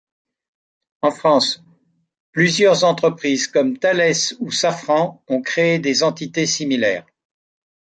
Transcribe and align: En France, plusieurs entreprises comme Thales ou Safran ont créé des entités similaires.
En 1.03 1.11
France, 1.11 1.61
plusieurs 2.31 2.85
entreprises 2.85 3.45
comme 3.47 3.77
Thales 3.77 4.33
ou 4.39 4.49
Safran 4.49 5.21
ont 5.27 5.43
créé 5.43 5.77
des 5.77 6.01
entités 6.01 6.47
similaires. 6.47 7.05